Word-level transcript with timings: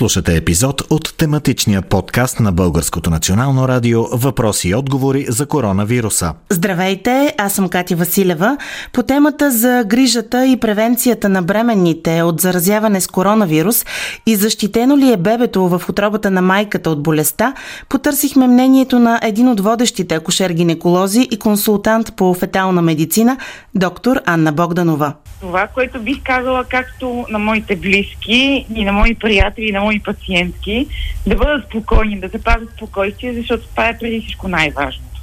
Слушате 0.00 0.36
епизод 0.36 0.82
от 0.90 1.14
тематичния 1.16 1.82
подкаст 1.82 2.40
на 2.40 2.52
Българското 2.52 3.10
национално 3.10 3.68
радио 3.68 4.02
Въпроси 4.12 4.68
и 4.68 4.74
отговори 4.74 5.26
за 5.28 5.46
коронавируса. 5.46 6.34
Здравейте, 6.50 7.34
аз 7.38 7.52
съм 7.52 7.68
Катя 7.68 7.96
Василева. 7.96 8.56
По 8.92 9.02
темата 9.02 9.50
за 9.50 9.84
грижата 9.86 10.46
и 10.46 10.56
превенцията 10.56 11.28
на 11.28 11.42
бременните 11.42 12.22
от 12.22 12.40
заразяване 12.40 13.00
с 13.00 13.06
коронавирус 13.06 13.84
и 14.26 14.36
защитено 14.36 14.96
ли 14.96 15.12
е 15.12 15.16
бебето 15.16 15.68
в 15.68 15.82
отробата 15.88 16.30
на 16.30 16.42
майката 16.42 16.90
от 16.90 17.02
болестта, 17.02 17.54
потърсихме 17.88 18.46
мнението 18.46 18.98
на 18.98 19.20
един 19.22 19.48
от 19.48 19.60
водещите 19.60 20.20
акушер-гинеколози 20.20 21.28
и 21.30 21.38
консултант 21.38 22.16
по 22.16 22.34
фетална 22.34 22.82
медицина, 22.82 23.36
доктор 23.74 24.20
Анна 24.26 24.52
Богданова. 24.52 25.14
Това, 25.40 25.66
което 25.66 26.00
бих 26.00 26.22
казала 26.24 26.64
както 26.64 27.26
на 27.30 27.38
моите 27.38 27.76
близки 27.76 28.66
и 28.74 28.84
на 28.84 28.92
мои 28.92 29.14
приятели 29.14 29.68
и 29.68 29.72
на 29.72 29.80
мои 29.80 29.89
пациентки, 29.98 30.86
да 31.26 31.36
бъдат 31.36 31.64
спокойни, 31.64 32.20
да 32.20 32.28
запазят 32.28 32.70
спокойствие, 32.70 33.34
защото 33.34 33.68
това 33.68 33.88
е 33.88 33.98
преди 33.98 34.20
всичко 34.20 34.48
най-важното. 34.48 35.20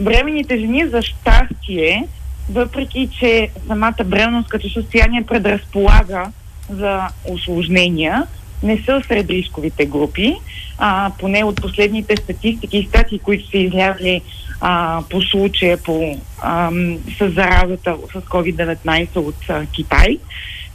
Бременните 0.00 0.58
жени 0.58 0.86
за 0.86 1.02
щастие, 1.02 2.08
въпреки 2.50 3.08
че 3.18 3.48
самата 3.66 4.04
бременност 4.04 4.48
като 4.48 4.70
състояние 4.70 5.22
предразполага 5.26 6.32
за 6.70 7.08
осложнения, 7.28 8.26
не 8.62 8.78
са 8.78 9.02
сред 9.08 9.30
рисковите 9.30 9.86
групи. 9.86 10.34
А, 10.78 11.10
поне 11.18 11.44
от 11.44 11.62
последните 11.62 12.16
статистики 12.16 12.78
и 12.78 12.88
статии, 12.88 13.18
които 13.18 13.50
са 13.50 13.58
излязли 13.58 14.20
а, 14.60 15.02
по 15.10 15.22
случая 15.22 15.78
по, 15.78 16.18
а, 16.40 16.70
с 17.18 17.30
заразата 17.30 17.96
с 18.12 18.14
COVID-19 18.14 19.16
от 19.16 19.50
а, 19.50 19.66
Китай. 19.66 20.18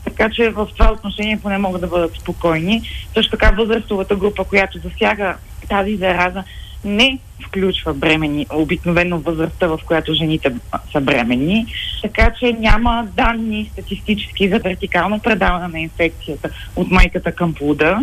Така 0.08 0.30
че 0.30 0.50
в 0.50 0.68
това 0.78 0.92
отношение 0.92 1.40
поне 1.44 1.58
могат 1.58 1.82
да 1.82 1.88
бъдат 1.88 2.16
спокойни. 2.16 2.82
Също 3.14 3.32
така 3.32 3.52
възрастовата 3.52 4.16
група, 4.16 4.44
която 4.44 4.80
засяга 4.80 5.36
тази 5.70 5.96
зараза, 5.96 6.44
не 6.86 7.20
включва 7.48 7.94
бремени, 7.94 8.46
обикновено 8.52 9.20
възрастта, 9.20 9.68
в 9.68 9.80
която 9.86 10.14
жените 10.14 10.56
са 10.92 11.02
бремени. 11.02 11.66
Така 12.02 12.32
че 12.40 12.54
няма 12.54 13.08
данни 13.16 13.70
статистически 13.74 14.50
за 14.50 14.60
вертикално 14.60 15.20
предаване 15.20 15.68
на 15.68 15.80
инфекцията 15.80 16.50
от 16.76 16.92
майката 16.92 17.32
към 17.32 17.54
плода. 17.54 18.00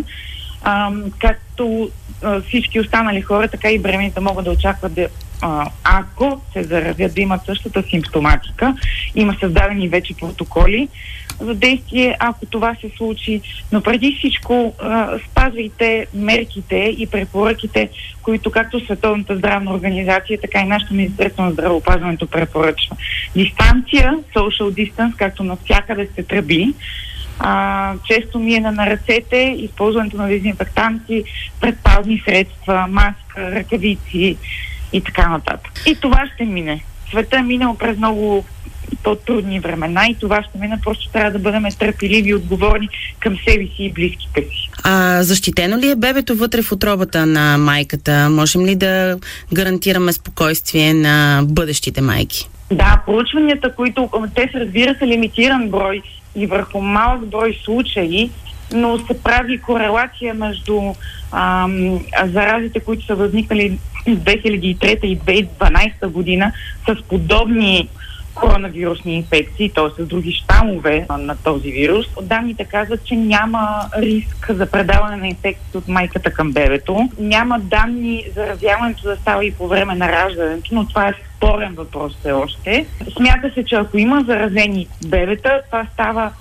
Както 1.19 1.89
всички 2.47 2.79
останали 2.79 3.21
хора, 3.21 3.47
така 3.47 3.71
и 3.71 3.79
бременните 3.79 4.19
могат 4.19 4.45
да 4.45 4.51
очакват 4.51 4.93
да 4.93 5.07
ако 5.83 6.41
се 6.53 6.63
заразят 6.63 7.13
да 7.15 7.21
имат 7.21 7.45
същата 7.45 7.83
симптоматика, 7.83 8.75
има 9.15 9.35
създадени 9.39 9.87
вече 9.87 10.13
протоколи 10.13 10.87
за 11.39 11.55
действие, 11.55 12.15
ако 12.19 12.45
това 12.45 12.75
се 12.81 12.91
случи. 12.97 13.41
Но 13.71 13.81
преди 13.81 14.15
всичко 14.17 14.73
спазвайте 15.31 16.07
мерките 16.13 16.95
и 16.97 17.07
препоръките, 17.07 17.89
които 18.23 18.51
както 18.51 18.85
Световната 18.85 19.37
здравна 19.37 19.73
организация, 19.73 20.41
така 20.41 20.59
и 20.59 20.65
нашето 20.65 20.93
Министерство 20.93 21.43
на 21.43 21.51
здравеопазването 21.51 22.27
препоръчва. 22.27 22.97
Дистанция, 23.35 24.13
social 24.35 24.91
distance, 24.91 25.15
както 25.15 25.43
навсякъде 25.43 26.07
се 26.15 26.23
тръби, 26.23 26.73
а, 27.39 27.93
често 28.07 28.39
миене 28.39 28.71
на 28.71 28.85
ръцете, 28.85 29.55
използването 29.57 30.17
на 30.17 30.27
дезинфектанти, 30.27 31.23
предпазни 31.61 32.23
средства, 32.25 32.87
маска, 32.89 33.51
ръкавици, 33.51 34.37
и 34.93 35.01
така 35.01 35.29
нататък. 35.29 35.71
И 35.85 35.95
това 35.95 36.29
ще 36.33 36.45
мине. 36.45 36.83
Света 37.09 37.37
е 37.37 37.41
минал 37.41 37.77
през 37.77 37.97
много 37.97 38.45
по-трудни 39.05 39.59
времена 39.59 40.07
и 40.09 40.15
това 40.19 40.43
ще 40.43 40.57
мине. 40.57 40.79
Просто 40.83 41.09
трябва 41.09 41.31
да 41.31 41.39
бъдем 41.39 41.63
търпеливи 41.79 42.29
и 42.29 42.35
отговорни 42.35 42.89
към 43.19 43.37
себе 43.47 43.65
си 43.75 43.83
и 43.83 43.91
близките 43.91 44.41
си. 44.41 44.69
А 44.83 45.23
защитено 45.23 45.77
ли 45.77 45.89
е 45.89 45.95
бебето 45.95 46.35
вътре 46.35 46.61
в 46.61 46.71
отробата 46.71 47.25
на 47.25 47.57
майката? 47.57 48.29
Можем 48.29 48.65
ли 48.65 48.75
да 48.75 49.17
гарантираме 49.53 50.13
спокойствие 50.13 50.93
на 50.93 51.43
бъдещите 51.43 52.01
майки? 52.01 52.49
Да, 52.71 53.01
проучванията, 53.05 53.75
които 53.75 54.09
те 54.35 54.49
са 54.51 54.59
разбира 54.59 54.95
се 54.95 55.07
лимитиран 55.07 55.69
брой 55.69 56.01
и 56.35 56.47
върху 56.47 56.81
малък 56.81 57.25
брой 57.25 57.59
случаи, 57.63 58.29
но 58.73 58.97
се 58.97 59.23
прави 59.23 59.61
корелация 59.61 60.33
между 60.33 60.81
ам, 61.31 61.99
заразите, 62.25 62.79
които 62.79 63.05
са 63.05 63.15
възникнали 63.15 63.79
2003 64.07 65.05
и 65.05 65.19
2012 65.19 66.07
година 66.07 66.51
с 66.87 67.01
подобни 67.09 67.89
коронавирусни 68.35 69.15
инфекции, 69.15 69.69
т.е. 69.69 70.03
с 70.03 70.05
други 70.05 70.31
щамове 70.31 71.05
на 71.09 71.35
този 71.35 71.71
вирус. 71.71 72.05
Данните 72.21 72.65
казват, 72.65 73.03
че 73.03 73.15
няма 73.15 73.89
риск 73.97 74.45
за 74.49 74.65
предаване 74.65 75.17
на 75.17 75.27
инфекцията 75.27 75.77
от 75.77 75.87
майката 75.87 76.31
към 76.31 76.51
бебето. 76.51 77.09
Няма 77.19 77.59
данни 77.59 78.25
за 78.35 78.47
развяването 78.47 79.03
да 79.03 79.15
става 79.15 79.45
и 79.45 79.51
по 79.51 79.67
време 79.67 79.95
на 79.95 80.11
раждането, 80.11 80.75
но 80.75 80.87
това 80.87 81.07
е 81.07 81.13
спорен 81.37 81.73
въпрос 81.73 82.17
все 82.19 82.31
още. 82.31 82.85
Смята 83.17 83.51
се, 83.53 83.65
че 83.65 83.75
ако 83.75 83.97
има 83.97 84.23
заразени 84.27 84.87
бебета, 85.07 85.61
това 85.71 85.87
става 85.93 86.31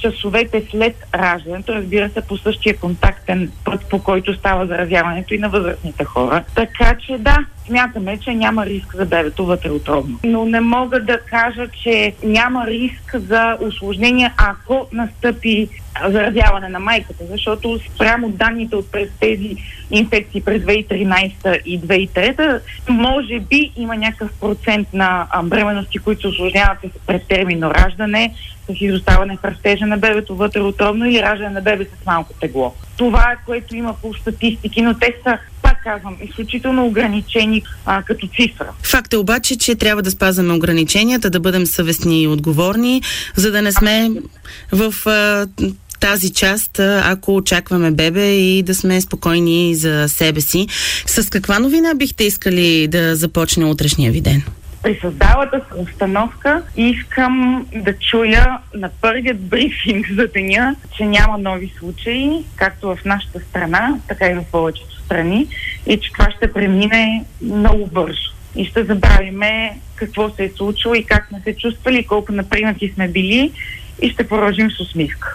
часовете 0.00 0.66
след 0.70 0.96
раждането, 1.14 1.74
разбира 1.74 2.10
се, 2.10 2.20
по 2.20 2.36
същия 2.36 2.76
контактен 2.76 3.52
път, 3.64 3.88
по 3.90 4.02
който 4.02 4.34
става 4.34 4.66
заразяването 4.66 5.34
и 5.34 5.38
на 5.38 5.48
възрастните 5.48 6.04
хора. 6.04 6.44
Така 6.54 6.94
че 7.06 7.18
да, 7.18 7.38
смятаме, 7.66 8.18
че 8.18 8.34
няма 8.34 8.66
риск 8.66 8.96
за 8.96 9.06
бебето 9.06 9.46
вътреутробно. 9.46 10.18
Но 10.24 10.44
не 10.44 10.60
мога 10.60 11.00
да 11.00 11.20
кажа, 11.20 11.68
че 11.82 12.14
няма 12.22 12.66
риск 12.66 13.16
за 13.28 13.56
осложнения, 13.60 14.34
ако 14.36 14.86
настъпи 14.92 15.68
заразяване 16.08 16.68
на 16.68 16.80
майката, 16.80 17.24
защото 17.30 17.78
спрямо 17.94 18.28
данните 18.28 18.76
от 18.76 18.92
през 18.92 19.08
тези 19.20 19.56
инфекции 19.90 20.40
през 20.40 20.62
2013 20.62 21.62
и 21.62 21.80
2003, 21.80 22.60
може 22.88 23.40
би 23.40 23.72
има 23.76 23.96
някакъв 23.96 24.30
процент 24.40 24.88
на 24.92 25.26
бременности, 25.44 25.98
които 25.98 26.20
се 26.20 26.28
осложняват 26.28 26.78
с 26.78 27.06
предтермино 27.06 27.70
раждане, 27.70 28.34
с 28.68 28.80
изоставане 28.80 29.36
в 29.36 29.44
растежа 29.44 29.86
на 29.86 29.98
бебето 29.98 30.36
вътреутробно 30.36 31.06
или 31.06 31.22
раждане 31.22 31.50
на 31.50 31.60
бебе 31.60 31.84
с 31.84 32.06
малко 32.06 32.32
тегло. 32.40 32.74
Това 32.96 33.32
е 33.32 33.44
което 33.46 33.76
има 33.76 33.94
по 34.02 34.14
статистики, 34.14 34.82
но 34.82 34.94
те 34.94 35.16
са 35.22 35.38
пак 35.84 35.94
казвам, 35.94 36.16
изключително 36.22 36.86
ограничени 36.86 37.62
а, 37.86 38.02
като 38.02 38.26
цифра. 38.26 38.66
Факт 38.82 39.12
е 39.12 39.16
обаче, 39.16 39.58
че 39.58 39.74
трябва 39.74 40.02
да 40.02 40.10
спазваме 40.10 40.54
ограниченията, 40.54 41.30
да 41.30 41.40
бъдем 41.40 41.66
съвестни 41.66 42.22
и 42.22 42.28
отговорни, 42.28 43.02
за 43.36 43.50
да 43.50 43.62
не 43.62 43.72
сме 43.72 44.10
в 44.72 45.06
а, 45.06 45.46
тази 46.00 46.32
част, 46.32 46.78
ако 46.80 47.36
очакваме 47.36 47.90
бебе 47.90 48.34
и 48.34 48.62
да 48.62 48.74
сме 48.74 49.00
спокойни 49.00 49.74
за 49.74 50.08
себе 50.08 50.40
си. 50.40 50.66
С 51.06 51.30
каква 51.30 51.58
новина 51.58 51.94
бихте 51.94 52.24
искали 52.24 52.88
да 52.88 53.16
започне 53.16 53.64
утрешния 53.64 54.12
ви 54.12 54.20
ден? 54.20 54.42
при 54.82 54.98
създалата 55.00 55.60
се 55.68 55.80
установка 55.80 56.62
искам 56.76 57.66
да 57.74 57.98
чуя 57.98 58.58
на 58.74 58.90
първият 59.00 59.40
брифинг 59.40 60.06
за 60.16 60.28
деня, 60.34 60.76
че 60.96 61.04
няма 61.04 61.38
нови 61.38 61.72
случаи, 61.78 62.44
както 62.56 62.88
в 62.88 63.04
нашата 63.04 63.40
страна, 63.40 63.98
така 64.08 64.26
и 64.26 64.34
в 64.34 64.44
повечето 64.52 64.99
страни, 65.10 65.46
и 65.86 66.00
че 66.00 66.12
това 66.12 66.30
ще 66.36 66.52
премине 66.52 67.24
много 67.42 67.86
бързо. 67.86 68.30
И 68.56 68.64
ще 68.64 68.84
забравиме 68.84 69.78
какво 69.94 70.30
се 70.30 70.44
е 70.44 70.50
случило 70.56 70.94
и 70.94 71.04
как 71.04 71.28
сме 71.28 71.40
се 71.44 71.56
чувствали, 71.56 72.06
колко 72.06 72.32
напринати 72.32 72.92
сме 72.94 73.08
били 73.08 73.52
и 74.02 74.10
ще 74.10 74.28
продължим 74.28 74.70
с 74.70 74.80
усмивка. 74.80 75.28